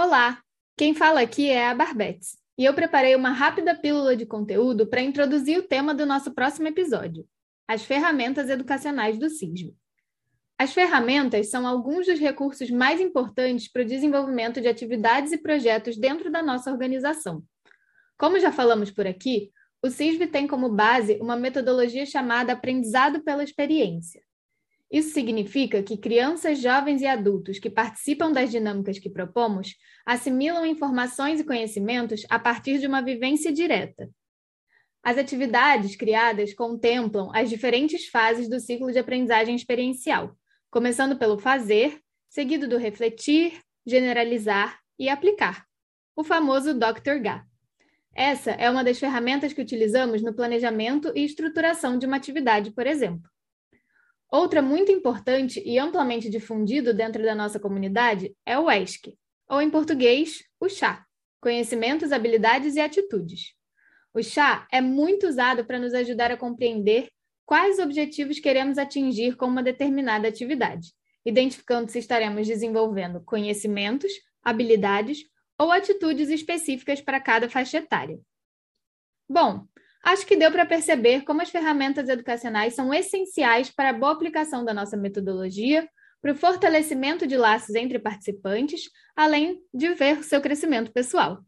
Olá, 0.00 0.40
quem 0.76 0.94
fala 0.94 1.20
aqui 1.22 1.50
é 1.50 1.66
a 1.66 1.74
Barbetes, 1.74 2.38
e 2.56 2.64
eu 2.64 2.72
preparei 2.72 3.16
uma 3.16 3.30
rápida 3.30 3.74
pílula 3.74 4.14
de 4.14 4.24
conteúdo 4.24 4.86
para 4.86 5.00
introduzir 5.00 5.58
o 5.58 5.64
tema 5.64 5.92
do 5.92 6.06
nosso 6.06 6.32
próximo 6.32 6.68
episódio: 6.68 7.26
as 7.66 7.82
ferramentas 7.82 8.48
educacionais 8.48 9.18
do 9.18 9.28
CISV. 9.28 9.74
As 10.56 10.72
ferramentas 10.72 11.50
são 11.50 11.66
alguns 11.66 12.06
dos 12.06 12.20
recursos 12.20 12.70
mais 12.70 13.00
importantes 13.00 13.66
para 13.66 13.82
o 13.82 13.84
desenvolvimento 13.84 14.60
de 14.60 14.68
atividades 14.68 15.32
e 15.32 15.38
projetos 15.38 15.96
dentro 15.96 16.30
da 16.30 16.44
nossa 16.44 16.70
organização. 16.70 17.42
Como 18.16 18.38
já 18.38 18.52
falamos 18.52 18.92
por 18.92 19.04
aqui, 19.04 19.50
o 19.82 19.90
CISV 19.90 20.28
tem 20.28 20.46
como 20.46 20.68
base 20.68 21.18
uma 21.20 21.34
metodologia 21.34 22.06
chamada 22.06 22.52
aprendizado 22.52 23.24
pela 23.24 23.42
experiência. 23.42 24.22
Isso 24.90 25.12
significa 25.12 25.82
que 25.82 25.98
crianças, 25.98 26.60
jovens 26.60 27.02
e 27.02 27.06
adultos 27.06 27.58
que 27.58 27.68
participam 27.68 28.32
das 28.32 28.50
dinâmicas 28.50 28.98
que 28.98 29.10
propomos 29.10 29.74
assimilam 30.06 30.64
informações 30.64 31.40
e 31.40 31.44
conhecimentos 31.44 32.24
a 32.30 32.38
partir 32.38 32.78
de 32.78 32.86
uma 32.86 33.02
vivência 33.02 33.52
direta. 33.52 34.08
As 35.02 35.18
atividades 35.18 35.94
criadas 35.94 36.54
contemplam 36.54 37.30
as 37.34 37.50
diferentes 37.50 38.08
fases 38.08 38.48
do 38.48 38.58
ciclo 38.58 38.90
de 38.90 38.98
aprendizagem 38.98 39.54
experiencial, 39.54 40.34
começando 40.70 41.18
pelo 41.18 41.38
fazer, 41.38 42.00
seguido 42.28 42.66
do 42.66 42.78
refletir, 42.78 43.60
generalizar 43.86 44.78
e 44.98 45.08
aplicar, 45.08 45.66
o 46.16 46.24
famoso 46.24 46.74
Dr. 46.74 47.20
Gá. 47.22 47.44
Essa 48.14 48.50
é 48.52 48.68
uma 48.68 48.82
das 48.82 48.98
ferramentas 48.98 49.52
que 49.52 49.62
utilizamos 49.62 50.22
no 50.22 50.34
planejamento 50.34 51.12
e 51.14 51.24
estruturação 51.24 51.98
de 51.98 52.06
uma 52.06 52.16
atividade, 52.16 52.72
por 52.72 52.86
exemplo. 52.86 53.30
Outra 54.30 54.60
muito 54.60 54.92
importante 54.92 55.62
e 55.64 55.78
amplamente 55.78 56.28
difundido 56.28 56.92
dentro 56.92 57.22
da 57.22 57.34
nossa 57.34 57.58
comunidade 57.58 58.34
é 58.44 58.58
o 58.58 58.70
ESC, 58.70 59.16
ou 59.48 59.62
em 59.62 59.70
português, 59.70 60.44
o 60.60 60.68
chá, 60.68 61.06
conhecimentos, 61.40 62.12
habilidades 62.12 62.76
e 62.76 62.80
atitudes. 62.80 63.54
O 64.12 64.22
chá 64.22 64.66
é 64.70 64.80
muito 64.80 65.26
usado 65.26 65.64
para 65.64 65.78
nos 65.78 65.94
ajudar 65.94 66.30
a 66.30 66.36
compreender 66.36 67.08
quais 67.46 67.78
objetivos 67.78 68.38
queremos 68.38 68.76
atingir 68.76 69.34
com 69.36 69.46
uma 69.46 69.62
determinada 69.62 70.28
atividade, 70.28 70.92
identificando 71.24 71.90
se 71.90 71.98
estaremos 71.98 72.46
desenvolvendo 72.46 73.22
conhecimentos, 73.22 74.12
habilidades 74.42 75.24
ou 75.58 75.72
atitudes 75.72 76.28
específicas 76.28 77.00
para 77.00 77.20
cada 77.20 77.48
faixa 77.48 77.78
etária. 77.78 78.20
Bom, 79.26 79.66
Acho 80.02 80.26
que 80.26 80.36
deu 80.36 80.50
para 80.50 80.64
perceber 80.64 81.22
como 81.22 81.42
as 81.42 81.50
ferramentas 81.50 82.08
educacionais 82.08 82.74
são 82.74 82.92
essenciais 82.94 83.70
para 83.70 83.90
a 83.90 83.92
boa 83.92 84.12
aplicação 84.12 84.64
da 84.64 84.72
nossa 84.72 84.96
metodologia, 84.96 85.88
para 86.20 86.32
o 86.32 86.36
fortalecimento 86.36 87.26
de 87.26 87.36
laços 87.36 87.74
entre 87.74 87.98
participantes, 87.98 88.90
além 89.14 89.60
de 89.72 89.94
ver 89.94 90.22
seu 90.24 90.40
crescimento 90.40 90.92
pessoal. 90.92 91.38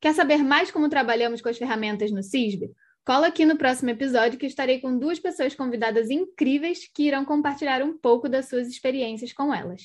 Quer 0.00 0.14
saber 0.14 0.38
mais 0.38 0.70
como 0.70 0.88
trabalhamos 0.88 1.40
com 1.40 1.48
as 1.48 1.58
ferramentas 1.58 2.10
no 2.10 2.22
CISB? 2.22 2.70
Cola 3.04 3.28
aqui 3.28 3.44
no 3.44 3.56
próximo 3.56 3.90
episódio 3.90 4.38
que 4.38 4.46
estarei 4.46 4.80
com 4.80 4.98
duas 4.98 5.18
pessoas 5.18 5.54
convidadas 5.54 6.10
incríveis 6.10 6.88
que 6.94 7.04
irão 7.04 7.24
compartilhar 7.24 7.82
um 7.82 7.96
pouco 7.96 8.28
das 8.28 8.48
suas 8.48 8.68
experiências 8.68 9.32
com 9.32 9.52
elas. 9.52 9.82